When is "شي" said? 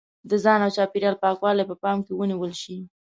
2.61-2.77